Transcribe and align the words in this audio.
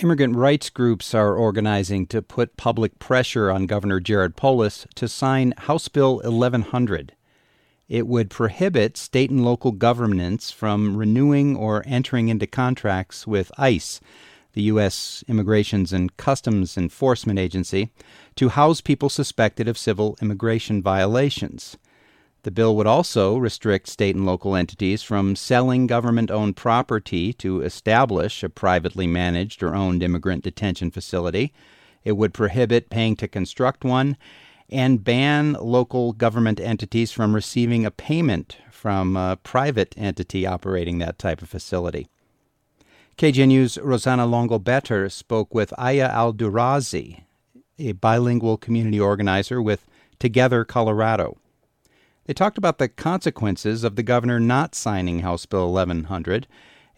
Immigrant 0.00 0.36
rights 0.36 0.70
groups 0.70 1.12
are 1.12 1.34
organizing 1.34 2.06
to 2.06 2.22
put 2.22 2.56
public 2.56 3.00
pressure 3.00 3.50
on 3.50 3.66
Governor 3.66 3.98
Jared 3.98 4.36
Polis 4.36 4.86
to 4.94 5.08
sign 5.08 5.54
House 5.58 5.88
Bill 5.88 6.18
1100. 6.18 7.16
It 7.88 8.06
would 8.06 8.30
prohibit 8.30 8.96
state 8.96 9.28
and 9.28 9.44
local 9.44 9.72
governments 9.72 10.52
from 10.52 10.96
renewing 10.96 11.56
or 11.56 11.82
entering 11.84 12.28
into 12.28 12.46
contracts 12.46 13.26
with 13.26 13.50
ICE, 13.58 14.00
the 14.52 14.62
U.S. 14.62 15.24
Immigrations 15.26 15.92
and 15.92 16.16
Customs 16.16 16.78
Enforcement 16.78 17.40
Agency, 17.40 17.90
to 18.36 18.50
house 18.50 18.80
people 18.80 19.08
suspected 19.08 19.66
of 19.66 19.76
civil 19.76 20.16
immigration 20.22 20.80
violations. 20.80 21.76
The 22.48 22.52
bill 22.52 22.76
would 22.76 22.86
also 22.86 23.36
restrict 23.36 23.90
state 23.90 24.16
and 24.16 24.24
local 24.24 24.56
entities 24.56 25.02
from 25.02 25.36
selling 25.36 25.86
government 25.86 26.30
owned 26.30 26.56
property 26.56 27.34
to 27.34 27.60
establish 27.60 28.42
a 28.42 28.48
privately 28.48 29.06
managed 29.06 29.62
or 29.62 29.74
owned 29.74 30.02
immigrant 30.02 30.44
detention 30.44 30.90
facility. 30.90 31.52
It 32.04 32.12
would 32.12 32.32
prohibit 32.32 32.88
paying 32.88 33.16
to 33.16 33.28
construct 33.28 33.84
one 33.84 34.16
and 34.70 35.04
ban 35.04 35.58
local 35.60 36.14
government 36.14 36.58
entities 36.58 37.12
from 37.12 37.34
receiving 37.34 37.84
a 37.84 37.90
payment 37.90 38.56
from 38.70 39.14
a 39.14 39.36
private 39.36 39.94
entity 39.98 40.46
operating 40.46 41.00
that 41.00 41.18
type 41.18 41.42
of 41.42 41.50
facility. 41.50 42.08
KGNU's 43.18 43.76
Rossana 43.76 44.26
Longo 44.26 44.58
Better 44.58 45.10
spoke 45.10 45.54
with 45.54 45.74
Aya 45.76 46.08
Al 46.08 46.32
Durazi, 46.32 47.24
a 47.78 47.92
bilingual 47.92 48.56
community 48.56 48.98
organizer 48.98 49.60
with 49.60 49.86
Together 50.18 50.64
Colorado. 50.64 51.36
They 52.28 52.34
talked 52.34 52.58
about 52.58 52.76
the 52.76 52.90
consequences 52.90 53.84
of 53.84 53.96
the 53.96 54.02
governor 54.02 54.38
not 54.38 54.74
signing 54.74 55.20
House 55.20 55.46
Bill 55.46 55.72
1100 55.72 56.46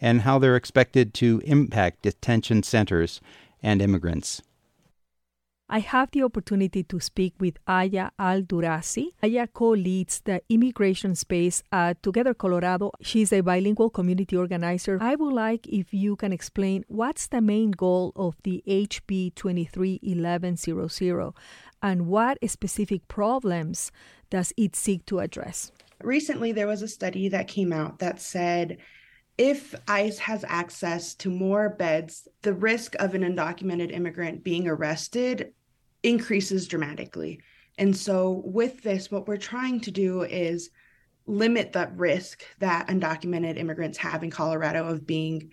and 0.01 0.23
how 0.23 0.41
they're 0.41 0.57
expected 0.57 1.15
to 1.15 1.41
impact 1.45 2.03
detention 2.03 2.65
centers 2.65 3.21
and 3.63 3.81
immigrants. 3.81 4.43
I 5.69 5.79
have 5.79 6.11
the 6.11 6.25
opportunity 6.25 6.83
to 6.83 6.99
speak 6.99 7.35
with 7.39 7.57
Aya 7.69 8.11
Al 8.19 8.43
Durazi. 8.43 9.13
Aya 9.23 9.47
co 9.47 9.69
leads 9.69 10.19
the 10.23 10.43
immigration 10.49 11.15
space 11.15 11.63
at 11.71 12.03
Together 12.03 12.35
Colorado. 12.35 12.91
She's 13.01 13.33
a 13.33 13.41
bilingual 13.41 13.89
community 13.89 14.37
organizer. 14.37 14.99
I 15.01 15.15
would 15.15 15.33
like 15.33 15.69
if 15.69 15.95
you 15.95 16.17
can 16.17 16.33
explain 16.33 16.85
what's 16.89 17.29
the 17.29 17.41
main 17.41 17.71
goal 17.71 18.11
of 18.17 18.35
the 18.43 18.65
HB 18.67 19.37
231100 19.37 21.35
and 21.83 22.07
what 22.07 22.39
specific 22.49 23.07
problems 23.09 23.91
does 24.31 24.53
it 24.57 24.77
seek 24.77 25.07
to 25.07 25.19
address? 25.19 25.73
Recently, 26.03 26.53
there 26.53 26.67
was 26.67 26.83
a 26.83 26.89
study 26.89 27.29
that 27.29 27.49
came 27.49 27.73
out 27.73 27.99
that 27.99 28.21
said 28.21 28.79
if 29.39 29.75
ICE 29.89 30.19
has 30.19 30.45
access 30.47 31.15
to 31.15 31.31
more 31.31 31.71
beds, 31.71 32.29
the 32.43 32.53
risk 32.53 32.95
of 32.99 33.15
an 33.15 33.23
undocumented 33.23 33.91
immigrant 33.91 34.45
being 34.45 34.69
arrested 34.69 35.55
increases 36.03 36.69
dramatically. 36.69 37.41
And 37.79 37.97
so, 37.97 38.43
with 38.45 38.83
this, 38.83 39.11
what 39.11 39.27
we're 39.27 39.39
trying 39.39 39.81
to 39.81 39.91
do 39.91 40.23
is 40.23 40.71
limit 41.27 41.73
the 41.73 41.91
risk 41.95 42.43
that 42.59 42.89
undocumented 42.89 43.57
immigrants 43.57 43.97
have 43.99 44.23
in 44.23 44.31
Colorado 44.31 44.87
of 44.87 45.07
being 45.07 45.53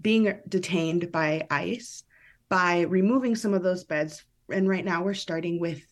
being 0.00 0.38
detained 0.48 1.12
by 1.12 1.46
ICE 1.50 2.04
by 2.48 2.80
removing 2.82 3.34
some 3.34 3.54
of 3.54 3.62
those 3.62 3.84
beds. 3.84 4.24
And 4.52 4.68
right 4.68 4.84
now, 4.84 5.02
we're 5.02 5.14
starting 5.14 5.58
with 5.58 5.82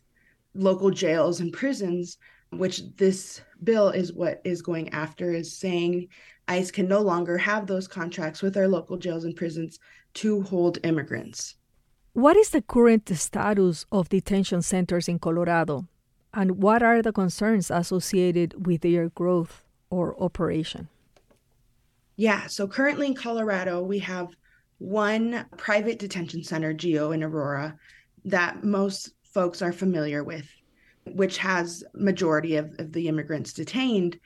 local 0.55 0.91
jails 0.91 1.41
and 1.41 1.53
prisons, 1.53 2.19
which 2.50 2.83
this 2.97 3.41
bill 3.62 3.89
is 3.91 4.12
what 4.12 4.41
is 4.44 4.62
going 4.62 4.89
after, 4.91 5.33
is 5.33 5.56
saying 5.56 6.08
ICE 6.48 6.70
can 6.70 6.89
no 6.89 7.00
longer 7.00 7.39
have 7.39 7.67
those 7.67 7.86
contracts 7.86 8.42
with 8.42 8.56
our 8.56 8.69
local 8.69 8.97
jails 8.97 9.25
and 9.25 9.36
prisons 9.36 9.78
to 10.14 10.42
hold 10.42 10.78
immigrants. 10.83 11.55
What 12.12 12.36
is 12.36 12.50
the 12.50 12.62
current 12.62 13.08
status 13.17 13.86
of 13.92 14.08
detention 14.08 14.62
centers 14.62 15.08
in 15.08 15.20
Colorado, 15.20 15.86
and 16.34 16.61
what 16.61 16.83
are 16.83 17.02
the 17.02 17.12
concerns 17.12 17.70
associated 17.70 18.67
with 18.67 18.80
their 18.80 19.11
growth 19.11 19.64
or 19.90 20.20
operation? 20.20 20.89
Yeah, 22.17 22.48
so 22.48 22.67
currently 22.67 23.07
in 23.07 23.14
Colorado, 23.14 23.80
we 23.80 24.01
have 24.01 24.34
one 24.79 25.46
private 25.57 26.01
detention 26.01 26.42
center, 26.42 26.73
GEO, 26.73 27.13
in 27.13 27.23
Aurora, 27.23 27.79
that 28.25 28.64
most 28.64 29.13
folks 29.25 29.63
are 29.63 29.73
familiar 29.73 30.25
with, 30.25 30.47
which 31.07 31.39
has 31.39 31.85
majority 31.95 32.57
of, 32.57 32.75
of 32.79 32.92
the 32.92 33.08
immigrants 33.08 33.53
detained. 33.53 34.19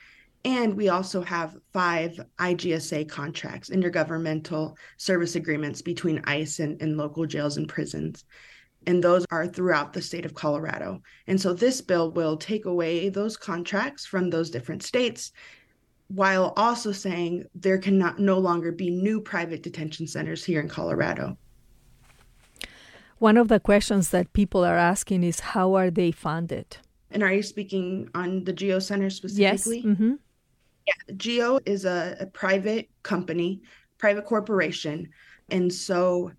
And 0.45 0.75
we 0.75 0.89
also 0.91 1.23
have 1.23 1.57
five 1.73 2.21
IGSA 2.39 3.09
contracts, 3.09 3.71
intergovernmental 3.71 4.77
service 4.99 5.37
agreements 5.37 5.81
between 5.81 6.23
ICE 6.25 6.61
and, 6.61 6.81
and 6.83 6.97
local 6.97 7.25
jails 7.27 7.57
and 7.57 7.69
prisons. 7.69 8.25
And 8.87 9.03
those 9.03 9.25
are 9.31 9.47
throughout 9.47 9.95
the 9.95 10.03
state 10.03 10.27
of 10.27 10.35
Colorado. 10.35 11.01
And 11.27 11.41
so 11.41 11.55
this 11.55 11.81
bill 11.81 12.11
will 12.11 12.37
take 12.37 12.67
away 12.67 13.09
those 13.09 13.37
contracts 13.39 14.05
from 14.05 14.29
those 14.29 14.51
different 14.51 14.83
states 14.83 15.33
while 16.09 16.53
also 16.57 16.93
saying 16.93 17.45
there 17.55 17.79
cannot 17.79 18.19
no 18.19 18.39
longer 18.39 18.71
be 18.71 18.91
new 18.91 19.21
private 19.21 19.63
detention 19.63 20.07
centers 20.07 20.45
here 20.45 20.61
in 20.61 20.69
Colorado. 20.69 21.39
One 23.25 23.39
of 23.39 23.49
the 23.49 23.59
questions 23.59 24.11
that 24.11 24.35
people 24.35 24.67
are 24.67 24.77
asking 24.77 25.25
is 25.25 25.41
how 25.41 25.73
are 25.73 25.91
they 25.91 26.11
funded? 26.11 26.77
And 27.11 27.23
are 27.23 27.33
you 27.33 27.43
speaking 27.43 28.11
on 28.15 28.45
the 28.45 28.53
Geo 28.53 28.79
Center 28.79 29.09
specifically? 29.09 29.79
Yes. 29.79 29.87
Mm-hmm. 29.87 30.13
Yeah, 30.87 31.15
Geo 31.17 31.59
is 31.65 31.87
a, 31.87 32.19
a 32.21 32.27
private 32.27 32.91
company, 33.03 33.63
private 33.97 34.27
corporation. 34.27 35.09
And 35.49 35.73
so 35.73 36.33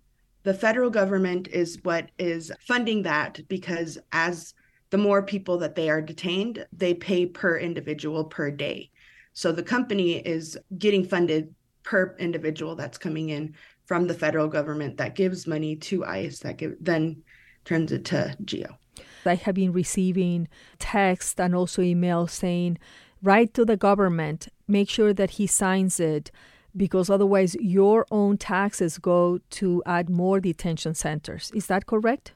the 0.44 0.54
federal 0.54 0.88
government 0.88 1.48
is 1.48 1.80
what 1.82 2.12
is 2.20 2.52
funding 2.60 3.02
that 3.02 3.40
because 3.48 3.98
as 4.12 4.54
the 4.90 4.98
more 4.98 5.24
people 5.24 5.58
that 5.58 5.74
they 5.74 5.90
are 5.90 6.00
detained, 6.00 6.64
they 6.72 6.94
pay 6.94 7.26
per 7.26 7.58
individual 7.58 8.22
per 8.22 8.48
day. 8.52 8.92
So 9.32 9.50
the 9.50 9.64
company 9.64 10.18
is 10.18 10.56
getting 10.78 11.04
funded 11.04 11.52
per 11.82 12.14
individual 12.20 12.76
that's 12.76 12.96
coming 12.96 13.30
in 13.30 13.56
from 13.86 14.08
the 14.08 14.14
federal 14.14 14.48
government 14.48 14.98
that 14.98 15.14
gives 15.14 15.46
money 15.46 15.76
to 15.76 16.04
ICE 16.04 16.38
that 16.40 16.58
give, 16.58 16.76
then 16.80 17.22
turns 17.64 17.92
it 17.92 18.04
to 18.06 18.36
GEO. 18.44 18.76
I 19.24 19.34
have 19.34 19.54
been 19.54 19.72
receiving 19.72 20.48
text 20.78 21.40
and 21.40 21.54
also 21.54 21.82
emails 21.82 22.30
saying, 22.30 22.78
write 23.22 23.54
to 23.54 23.64
the 23.64 23.76
government, 23.76 24.48
make 24.68 24.88
sure 24.88 25.12
that 25.12 25.30
he 25.30 25.46
signs 25.46 25.98
it, 25.98 26.30
because 26.76 27.08
otherwise 27.08 27.56
your 27.56 28.06
own 28.10 28.36
taxes 28.36 28.98
go 28.98 29.40
to 29.50 29.82
add 29.86 30.10
more 30.10 30.40
detention 30.40 30.94
centers. 30.94 31.50
Is 31.54 31.66
that 31.66 31.86
correct? 31.86 32.32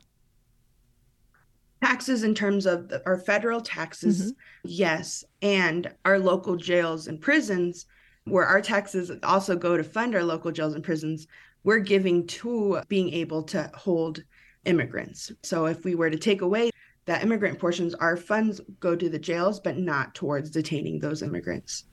Taxes 1.83 2.25
in 2.25 2.35
terms 2.35 2.67
of 2.67 2.89
the, 2.89 3.03
our 3.07 3.19
federal 3.19 3.61
taxes, 3.61 4.21
mm-hmm. 4.21 4.31
yes, 4.65 5.25
and 5.43 5.93
our 6.05 6.19
local 6.19 6.57
jails 6.57 7.07
and 7.07 7.21
prisons 7.21 7.87
where 8.31 8.47
our 8.47 8.61
taxes 8.61 9.11
also 9.23 9.57
go 9.57 9.77
to 9.77 9.85
fund 9.85 10.15
our 10.15 10.25
local 10.25 10.53
jails 10.53 10.75
and 10.75 10.85
prisons, 10.85 11.27
we're 11.65 11.79
giving 11.79 12.27
to 12.27 12.81
being 12.89 13.13
able 13.13 13.43
to 13.45 13.71
hold 13.75 14.23
immigrants. 14.65 15.33
So 15.43 15.67
if 15.67 15.85
we 15.85 15.95
were 15.95 16.11
to 16.11 16.19
take 16.19 16.41
away 16.43 16.71
that 17.07 17.23
immigrant 17.23 17.59
portions, 17.59 17.95
our 17.95 18.17
funds 18.17 18.61
go 18.79 18.95
to 18.95 19.09
the 19.09 19.19
jails, 19.19 19.61
but 19.61 19.77
not 19.77 20.15
towards 20.15 20.51
detaining 20.51 21.01
those 21.01 21.23
immigrants. 21.23 21.85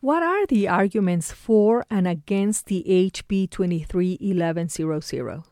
What 0.00 0.22
are 0.22 0.46
the 0.46 0.68
arguments 0.68 1.30
for 1.30 1.84
and 1.90 2.08
against 2.08 2.66
the 2.66 2.84
HB 2.88 3.50
231100? 3.50 5.42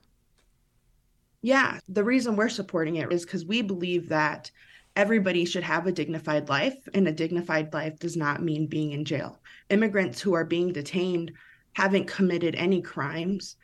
Yeah, 1.43 1.79
the 1.89 2.05
reason 2.05 2.35
we're 2.35 2.49
supporting 2.49 2.97
it 2.97 3.13
is 3.13 3.25
because 3.25 3.45
we 3.45 3.63
believe 3.63 4.09
that 4.09 4.51
everybody 4.99 5.45
should 5.45 5.63
have 5.63 5.87
a 5.87 5.93
dignified 5.93 6.49
life, 6.49 6.77
and 6.93 7.07
a 7.07 7.13
dignified 7.13 7.73
life 7.73 7.97
does 8.01 8.17
not 8.17 8.43
mean 8.43 8.67
being 8.67 8.91
in 8.91 9.05
jail. 9.05 9.39
Immigrants 9.71 10.21
who 10.21 10.35
are 10.35 10.45
being 10.45 10.73
detained 10.73 11.33
haven't 11.75 12.09
committed 12.09 12.57
any 12.57 12.83
crimes. 12.83 13.55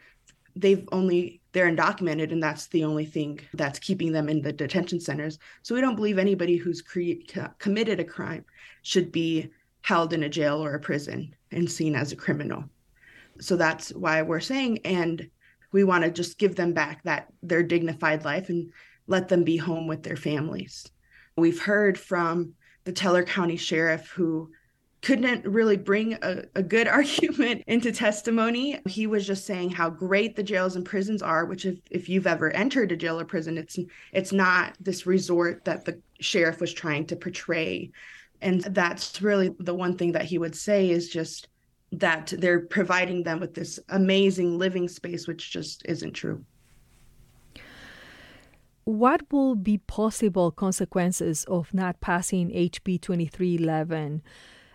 They've 0.54 0.88
only 0.92 1.40
they're 1.50 1.70
undocumented 1.70 2.30
and 2.30 2.42
that's 2.42 2.68
the 2.68 2.84
only 2.84 3.04
thing 3.04 3.40
that's 3.54 3.80
keeping 3.80 4.12
them 4.12 4.28
in 4.28 4.42
the 4.42 4.52
detention 4.52 5.00
centers. 5.00 5.38
So 5.62 5.74
we 5.74 5.80
don't 5.80 5.96
believe 5.96 6.18
anybody 6.18 6.56
who's 6.56 6.82
cre- 6.82 7.24
committed 7.58 7.98
a 7.98 8.04
crime 8.04 8.44
should 8.82 9.10
be 9.10 9.50
held 9.82 10.12
in 10.12 10.22
a 10.22 10.28
jail 10.28 10.64
or 10.64 10.74
a 10.74 10.80
prison 10.80 11.34
and 11.50 11.70
seen 11.70 11.96
as 11.96 12.12
a 12.12 12.16
criminal. 12.16 12.64
So 13.40 13.56
that's 13.56 13.90
why 13.90 14.22
we're 14.22 14.40
saying 14.40 14.78
and 14.84 15.28
we 15.72 15.82
want 15.82 16.04
to 16.04 16.10
just 16.10 16.38
give 16.38 16.54
them 16.54 16.72
back 16.72 17.02
that 17.02 17.32
their 17.42 17.64
dignified 17.64 18.24
life 18.24 18.48
and 18.48 18.70
let 19.08 19.28
them 19.28 19.42
be 19.42 19.56
home 19.56 19.88
with 19.88 20.04
their 20.04 20.16
families. 20.16 20.88
We've 21.36 21.60
heard 21.60 21.98
from 21.98 22.54
the 22.84 22.92
Teller 22.92 23.24
County 23.24 23.56
Sheriff 23.56 24.08
who 24.08 24.50
couldn't 25.02 25.44
really 25.44 25.76
bring 25.76 26.14
a, 26.22 26.44
a, 26.54 26.62
good 26.62 26.88
argument 26.98 27.62
into 27.66 27.92
testimony. 27.92 28.80
He 28.88 29.06
was 29.06 29.26
just 29.26 29.44
saying 29.44 29.70
how 29.70 29.90
great 29.90 30.34
the 30.34 30.42
jails 30.42 30.76
and 30.76 30.84
prisons 30.84 31.22
are, 31.22 31.44
which 31.44 31.66
if, 31.66 31.78
if 31.90 32.08
you've 32.08 32.26
ever 32.26 32.50
entered 32.50 32.92
a 32.92 32.96
jail 32.96 33.20
or 33.20 33.24
prison, 33.24 33.58
it's 33.58 33.78
it's 34.12 34.32
not 34.32 34.76
this 34.80 35.06
resort 35.06 35.64
that 35.64 35.84
the 35.84 36.00
sheriff 36.20 36.60
was 36.60 36.72
trying 36.72 37.06
to 37.06 37.16
portray. 37.16 37.90
And 38.40 38.62
that's 38.62 39.20
really 39.20 39.54
the 39.58 39.74
one 39.74 39.96
thing 39.96 40.12
that 40.12 40.24
he 40.24 40.38
would 40.38 40.56
say 40.56 40.90
is 40.90 41.08
just 41.08 41.48
that 41.92 42.32
they're 42.38 42.60
providing 42.60 43.22
them 43.22 43.40
with 43.40 43.54
this 43.54 43.78
amazing 43.90 44.58
living 44.58 44.88
space, 44.88 45.26
which 45.26 45.50
just 45.50 45.82
isn't 45.86 46.12
true. 46.12 46.44
What 48.84 49.32
will 49.32 49.54
be 49.54 49.78
possible 49.78 50.50
consequences 50.50 51.44
of 51.44 51.72
not 51.72 52.00
passing 52.00 52.50
HB 52.50 53.00
2311 53.00 54.22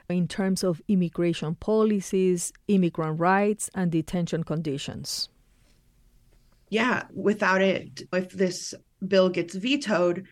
in 0.10 0.28
terms 0.28 0.64
of 0.64 0.82
immigration 0.88 1.56
policies, 1.56 2.52
immigrant 2.68 3.20
rights, 3.20 3.70
and 3.76 3.92
detention 3.92 4.44
conditions? 4.44 5.30
Yeah, 6.70 7.04
without 7.14 7.62
it, 7.62 8.02
if 8.12 8.32
this 8.32 8.74
bill 9.08 9.30
gets 9.30 9.56
vetoed, 9.56 10.26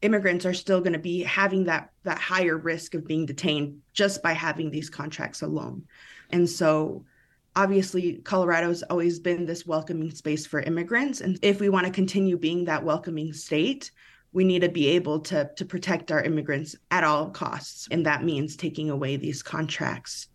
immigrants 0.00 0.46
are 0.46 0.54
still 0.54 0.80
going 0.80 0.92
to 0.92 0.98
be 0.98 1.22
having 1.22 1.64
that 1.64 1.90
that 2.04 2.18
higher 2.18 2.56
risk 2.56 2.94
of 2.94 3.06
being 3.06 3.26
detained 3.26 3.80
just 3.92 4.22
by 4.22 4.32
having 4.32 4.70
these 4.70 4.88
contracts 4.88 5.42
alone. 5.42 5.84
And 6.30 6.48
so 6.48 7.04
obviously 7.58 8.18
Colorado's 8.22 8.84
always 8.84 9.18
been 9.18 9.44
this 9.44 9.66
welcoming 9.66 10.12
space 10.12 10.46
for 10.46 10.60
immigrants 10.60 11.20
and 11.20 11.40
if 11.42 11.60
we 11.60 11.68
want 11.68 11.84
to 11.86 11.92
continue 11.92 12.38
being 12.38 12.64
that 12.64 12.84
welcoming 12.84 13.32
state, 13.32 13.90
we 14.32 14.44
need 14.44 14.62
to 14.62 14.68
be 14.68 14.86
able 14.86 15.18
to 15.18 15.50
to 15.56 15.64
protect 15.64 16.12
our 16.12 16.22
immigrants 16.22 16.76
at 16.92 17.02
all 17.02 17.30
costs 17.30 17.88
and 17.90 18.06
that 18.06 18.22
means 18.22 18.54
taking 18.54 18.90
away 18.90 19.16
these 19.16 19.42
contracts. 19.42 20.28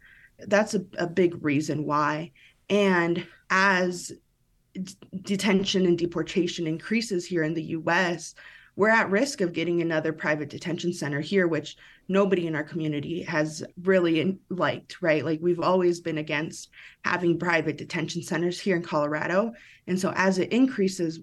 That's 0.47 0.73
a, 0.73 0.83
a 0.97 1.07
big 1.07 1.41
reason 1.45 1.85
why. 1.85 2.33
And 2.69 3.25
as 3.49 4.11
d- 4.73 4.93
detention 5.21 5.85
and 5.85 5.97
deportation 5.97 6.67
increases 6.67 7.25
here 7.25 7.43
in 7.43 7.53
the 7.53 7.69
US, 7.79 8.35
we're 8.75 8.89
at 8.89 9.11
risk 9.11 9.41
of 9.41 9.53
getting 9.53 9.81
another 9.81 10.11
private 10.11 10.49
detention 10.49 10.93
center 10.93 11.21
here, 11.21 11.47
which 11.47 11.77
nobody 12.07 12.47
in 12.47 12.55
our 12.55 12.63
community 12.63 13.21
has 13.23 13.63
really 13.83 14.39
liked, 14.49 15.01
right? 15.01 15.23
Like 15.23 15.39
we've 15.41 15.59
always 15.59 15.99
been 15.99 16.17
against 16.17 16.69
having 17.05 17.37
private 17.37 17.77
detention 17.77 18.23
centers 18.23 18.59
here 18.59 18.75
in 18.75 18.81
Colorado. 18.81 19.53
And 19.87 19.99
so 19.99 20.11
as 20.15 20.39
it 20.39 20.51
increases, 20.51 21.19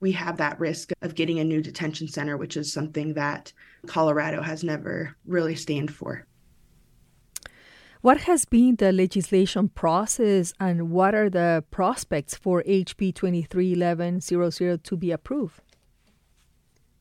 we 0.00 0.12
have 0.12 0.38
that 0.38 0.58
risk 0.58 0.92
of 1.02 1.14
getting 1.14 1.38
a 1.38 1.44
new 1.44 1.62
detention 1.62 2.08
center, 2.08 2.36
which 2.36 2.56
is 2.56 2.72
something 2.72 3.14
that 3.14 3.52
Colorado 3.86 4.42
has 4.42 4.64
never 4.64 5.16
really 5.26 5.54
stand 5.54 5.94
for. 5.94 6.26
What 8.00 8.22
has 8.22 8.44
been 8.44 8.76
the 8.76 8.92
legislation 8.92 9.70
process 9.70 10.52
and 10.60 10.90
what 10.90 11.14
are 11.14 11.30
the 11.30 11.64
prospects 11.70 12.34
for 12.34 12.62
HB 12.64 13.14
231100 13.14 14.84
to 14.84 14.96
be 14.96 15.10
approved? 15.10 15.73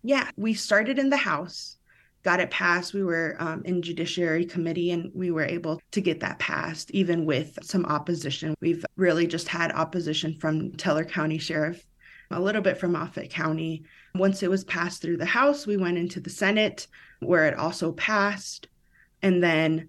Yeah, 0.04 0.30
we 0.36 0.54
started 0.54 1.00
in 1.00 1.10
the 1.10 1.18
House, 1.18 1.78
got 2.24 2.42
it 2.42 2.52
passed. 2.52 2.94
We 2.94 3.04
were 3.04 3.38
um, 3.40 3.62
in 3.64 3.82
Judiciary 3.82 4.46
Committee 4.46 4.92
and 4.92 5.10
we 5.14 5.32
were 5.32 5.46
able 5.46 5.82
to 5.92 6.02
get 6.02 6.20
that 6.20 6.40
passed, 6.40 6.92
even 6.92 7.26
with 7.26 7.58
some 7.64 7.86
opposition. 7.86 8.54
We've 8.60 8.86
really 8.98 9.28
just 9.28 9.48
had 9.48 9.72
opposition 9.72 10.38
from 10.40 10.74
Teller 10.74 11.06
County 11.06 11.38
Sheriff, 11.38 11.86
a 12.32 12.40
little 12.40 12.62
bit 12.62 12.78
from 12.78 12.92
Moffat 12.92 13.30
County. 13.30 13.86
Once 14.14 14.44
it 14.44 14.50
was 14.50 14.66
passed 14.66 15.02
through 15.02 15.18
the 15.18 15.26
House, 15.26 15.66
we 15.66 15.78
went 15.78 15.98
into 15.98 16.20
the 16.20 16.30
Senate 16.30 16.88
where 17.22 17.48
it 17.48 17.58
also 17.58 17.94
passed. 17.94 18.68
And 19.22 19.42
then 19.42 19.88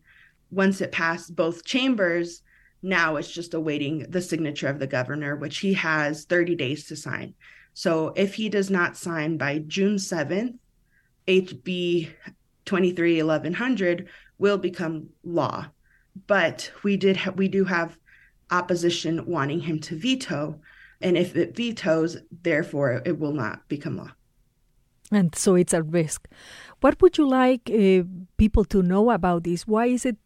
once 0.52 0.80
it 0.80 0.92
passed 0.92 1.34
both 1.34 1.64
chambers, 1.64 2.43
now 2.84 3.16
it's 3.16 3.32
just 3.32 3.54
awaiting 3.54 4.06
the 4.10 4.20
signature 4.20 4.68
of 4.68 4.78
the 4.78 4.86
governor, 4.86 5.36
which 5.36 5.58
he 5.58 5.72
has 5.72 6.26
30 6.26 6.54
days 6.54 6.86
to 6.86 6.96
sign. 6.96 7.34
So 7.72 8.12
if 8.14 8.34
he 8.34 8.50
does 8.50 8.70
not 8.70 8.96
sign 8.96 9.38
by 9.38 9.60
June 9.66 9.96
7th, 9.96 10.58
HB 11.26 12.10
231100 12.66 14.08
will 14.38 14.58
become 14.58 15.08
law. 15.24 15.66
But 16.26 16.70
we 16.82 16.96
did 16.96 17.16
ha- 17.16 17.32
we 17.34 17.48
do 17.48 17.64
have 17.64 17.98
opposition 18.50 19.24
wanting 19.26 19.60
him 19.60 19.80
to 19.80 19.98
veto, 19.98 20.60
and 21.00 21.16
if 21.16 21.34
it 21.34 21.56
vetoes, 21.56 22.18
therefore 22.42 23.02
it 23.04 23.18
will 23.18 23.32
not 23.32 23.66
become 23.68 23.96
law. 23.96 24.12
And 25.10 25.34
so 25.34 25.54
it's 25.54 25.74
at 25.74 25.86
risk. 25.86 26.28
What 26.80 27.00
would 27.00 27.18
you 27.18 27.26
like 27.26 27.70
uh, 27.70 28.04
people 28.36 28.64
to 28.66 28.82
know 28.82 29.10
about 29.10 29.44
this? 29.44 29.66
Why 29.66 29.86
is 29.86 30.04
it 30.04 30.16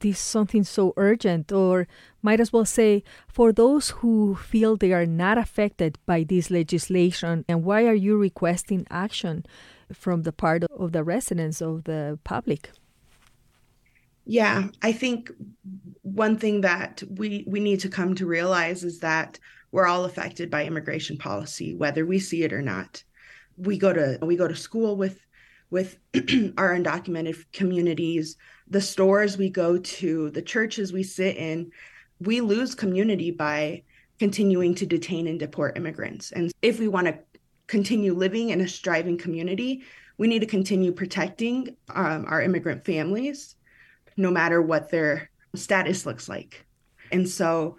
this 0.00 0.18
something 0.18 0.64
so 0.64 0.92
urgent 0.96 1.52
or 1.52 1.86
might 2.22 2.40
as 2.40 2.52
well 2.52 2.64
say 2.64 3.02
for 3.28 3.52
those 3.52 3.90
who 3.90 4.34
feel 4.34 4.76
they 4.76 4.92
are 4.92 5.06
not 5.06 5.38
affected 5.38 5.98
by 6.06 6.24
this 6.24 6.50
legislation 6.50 7.44
and 7.48 7.64
why 7.64 7.86
are 7.86 7.94
you 7.94 8.16
requesting 8.16 8.86
action 8.90 9.44
from 9.92 10.22
the 10.22 10.32
part 10.32 10.64
of 10.64 10.92
the 10.92 11.04
residents 11.04 11.60
of 11.60 11.84
the 11.84 12.18
public? 12.24 12.70
Yeah 14.24 14.68
i 14.82 14.92
think 14.92 15.30
one 16.02 16.38
thing 16.38 16.62
that 16.62 17.02
we 17.10 17.44
we 17.46 17.60
need 17.60 17.80
to 17.80 17.88
come 17.88 18.14
to 18.14 18.26
realize 18.26 18.84
is 18.84 19.00
that 19.00 19.38
we're 19.74 19.86
all 19.86 20.04
affected 20.04 20.52
by 20.52 20.64
immigration 20.64 21.18
policy 21.18 21.74
whether 21.74 22.06
we 22.06 22.20
see 22.20 22.44
it 22.44 22.52
or 22.52 22.62
not. 22.62 23.02
We 23.56 23.76
go 23.76 23.92
to 23.92 24.20
we 24.22 24.36
go 24.36 24.46
to 24.46 24.54
school 24.54 24.96
with 24.96 25.18
with 25.68 25.98
our 26.56 26.78
undocumented 26.78 27.44
communities, 27.52 28.36
the 28.68 28.80
stores 28.80 29.36
we 29.36 29.50
go 29.50 29.78
to, 29.78 30.30
the 30.30 30.42
churches 30.42 30.92
we 30.92 31.02
sit 31.02 31.36
in, 31.36 31.70
we 32.20 32.40
lose 32.40 32.74
community 32.74 33.30
by 33.30 33.82
continuing 34.18 34.74
to 34.76 34.86
detain 34.86 35.26
and 35.26 35.38
deport 35.38 35.76
immigrants. 35.76 36.32
And 36.32 36.52
if 36.62 36.78
we 36.78 36.88
want 36.88 37.06
to 37.08 37.18
continue 37.66 38.14
living 38.14 38.50
in 38.50 38.60
a 38.60 38.68
striving 38.68 39.18
community, 39.18 39.82
we 40.16 40.28
need 40.28 40.40
to 40.40 40.46
continue 40.46 40.92
protecting 40.92 41.76
um, 41.88 42.24
our 42.28 42.40
immigrant 42.40 42.84
families, 42.84 43.56
no 44.16 44.30
matter 44.30 44.62
what 44.62 44.90
their 44.90 45.30
status 45.54 46.06
looks 46.06 46.28
like. 46.28 46.64
And 47.10 47.28
so 47.28 47.76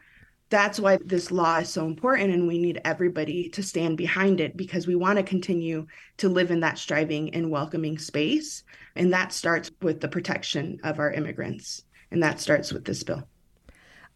that's 0.56 0.80
why 0.80 0.98
this 1.04 1.32
law 1.32 1.58
is 1.58 1.70
so 1.70 1.86
important 1.86 2.34
and 2.34 2.48
we 2.48 2.58
need 2.58 2.80
everybody 2.86 3.50
to 3.50 3.62
stand 3.62 3.98
behind 3.98 4.40
it 4.40 4.56
because 4.56 4.88
we 4.88 4.96
want 4.96 5.18
to 5.18 5.24
continue 5.24 5.86
to 6.18 6.30
live 6.30 6.50
in 6.50 6.62
that 6.62 6.78
striving 6.78 7.34
and 7.34 7.52
welcoming 7.52 7.98
space 7.98 8.64
and 8.96 9.12
that 9.12 9.34
starts 9.34 9.70
with 9.82 10.00
the 10.00 10.08
protection 10.08 10.80
of 10.84 10.98
our 10.98 11.12
immigrants 11.12 11.84
and 12.10 12.24
that 12.24 12.40
starts 12.40 12.72
with 12.72 12.86
this 12.86 13.04
bill. 13.04 13.28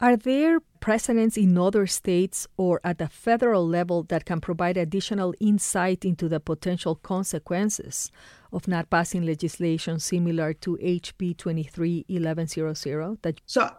Are 0.01 0.15
there 0.15 0.61
precedents 0.79 1.35
in 1.35 1.57
other 1.57 1.85
states 1.85 2.47
or 2.55 2.79
at 2.85 2.99
the 2.99 3.09
federal 3.09 3.67
level 3.67 4.03
that 4.03 4.23
can 4.23 4.39
provide 4.39 4.77
additional 4.77 5.33
insight 5.41 6.05
into 6.05 6.29
the 6.29 6.39
potential 6.39 6.95
consequences 6.95 8.09
of 8.53 8.65
not 8.65 8.89
passing 8.89 9.25
legislation 9.25 9.99
similar 9.99 10.53
to 10.53 10.77
HB 10.77 11.37
231100 11.37 13.21
that 13.23 13.41
So 13.45 13.69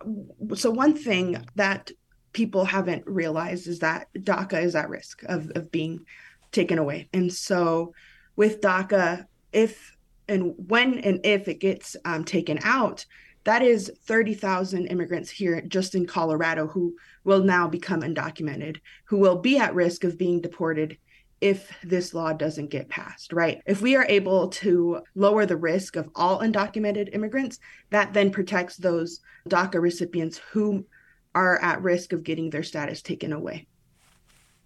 so 0.54 0.70
one 0.70 0.94
thing 0.94 1.42
that 1.54 1.90
people 2.32 2.64
haven't 2.64 3.06
realized 3.06 3.66
is 3.66 3.80
that 3.80 4.08
DACA 4.14 4.62
is 4.62 4.74
at 4.74 4.88
risk 4.88 5.22
of, 5.24 5.50
of 5.54 5.70
being 5.70 6.04
taken 6.52 6.78
away. 6.78 7.08
And 7.12 7.32
so 7.32 7.94
with 8.36 8.60
DACA, 8.60 9.26
if 9.52 9.96
and 10.28 10.54
when 10.68 10.98
and 11.00 11.20
if 11.24 11.48
it 11.48 11.60
gets 11.60 11.96
um, 12.04 12.24
taken 12.24 12.58
out, 12.62 13.04
that 13.44 13.62
is 13.62 13.90
30,000 14.04 14.86
immigrants 14.86 15.30
here 15.30 15.60
just 15.62 15.94
in 15.94 16.06
Colorado 16.06 16.66
who 16.66 16.94
will 17.24 17.42
now 17.42 17.66
become 17.66 18.02
undocumented, 18.02 18.76
who 19.04 19.16
will 19.16 19.38
be 19.38 19.58
at 19.58 19.74
risk 19.74 20.04
of 20.04 20.18
being 20.18 20.40
deported 20.40 20.98
if 21.40 21.74
this 21.82 22.12
law 22.12 22.32
doesn't 22.32 22.68
get 22.68 22.90
passed, 22.90 23.32
right? 23.32 23.62
If 23.64 23.80
we 23.80 23.96
are 23.96 24.04
able 24.08 24.48
to 24.48 25.00
lower 25.14 25.46
the 25.46 25.56
risk 25.56 25.96
of 25.96 26.10
all 26.14 26.40
undocumented 26.40 27.14
immigrants, 27.14 27.58
that 27.88 28.12
then 28.12 28.30
protects 28.30 28.76
those 28.76 29.20
DACA 29.48 29.80
recipients 29.80 30.38
who 30.52 30.84
are 31.34 31.60
at 31.62 31.82
risk 31.82 32.12
of 32.12 32.24
getting 32.24 32.50
their 32.50 32.62
status 32.62 33.02
taken 33.02 33.32
away. 33.32 33.66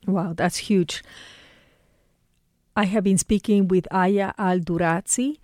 Wow, 0.06 0.34
that's 0.34 0.56
huge. 0.56 1.02
I 2.76 2.84
have 2.84 3.04
been 3.04 3.18
speaking 3.18 3.68
with 3.68 3.86
Aya 3.90 4.32
Al 4.36 4.58
Durazi. 4.58 5.38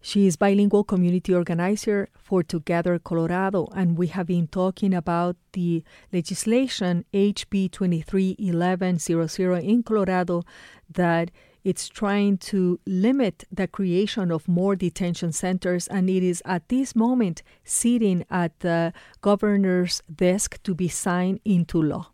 She 0.00 0.26
is 0.26 0.36
bilingual 0.36 0.84
community 0.84 1.34
organizer 1.34 2.08
for 2.16 2.44
Together 2.44 2.98
Colorado, 3.00 3.66
and 3.74 3.98
we 3.98 4.06
have 4.06 4.28
been 4.28 4.46
talking 4.46 4.94
about 4.94 5.36
the 5.52 5.82
legislation 6.12 7.04
HB 7.12 7.72
231100 7.72 9.64
in 9.64 9.82
Colorado 9.82 10.44
that 10.88 11.32
it's 11.66 11.88
trying 11.88 12.38
to 12.38 12.78
limit 12.86 13.42
the 13.50 13.66
creation 13.66 14.30
of 14.30 14.46
more 14.46 14.76
detention 14.76 15.32
centers, 15.32 15.88
and 15.88 16.08
it 16.08 16.22
is 16.22 16.40
at 16.44 16.68
this 16.68 16.94
moment 16.94 17.42
sitting 17.64 18.24
at 18.30 18.60
the 18.60 18.92
governor's 19.20 20.00
desk 20.14 20.62
to 20.62 20.76
be 20.76 20.86
signed 20.86 21.40
into 21.44 21.82
law. 21.82 22.12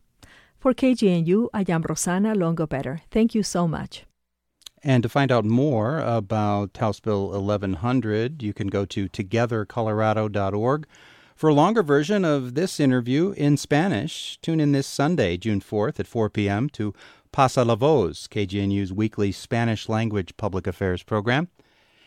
For 0.58 0.72
KGNU, 0.72 1.48
I 1.52 1.66
am 1.68 1.82
Rossana 1.82 2.34
Longo 2.34 2.66
Better. 2.66 3.02
Thank 3.10 3.34
you 3.34 3.42
so 3.42 3.68
much. 3.68 4.06
And 4.82 5.02
to 5.02 5.10
find 5.10 5.30
out 5.30 5.44
more 5.44 5.98
about 5.98 6.78
House 6.78 7.00
Bill 7.00 7.28
1100, 7.28 8.42
you 8.42 8.54
can 8.54 8.68
go 8.68 8.86
to 8.86 9.06
togethercolorado.org. 9.06 10.86
For 11.36 11.50
a 11.50 11.54
longer 11.54 11.82
version 11.82 12.24
of 12.24 12.54
this 12.54 12.80
interview 12.80 13.32
in 13.32 13.56
Spanish, 13.58 14.38
tune 14.40 14.60
in 14.60 14.72
this 14.72 14.86
Sunday, 14.86 15.36
June 15.36 15.60
4th 15.60 16.00
at 16.00 16.06
4 16.06 16.30
p.m. 16.30 16.70
to 16.70 16.94
Pasa 17.32 17.64
la 17.64 17.76
Voz, 17.76 18.28
KGNU's 18.28 18.92
weekly 18.92 19.32
Spanish 19.32 19.88
language 19.88 20.36
public 20.36 20.66
affairs 20.66 21.02
program. 21.02 21.48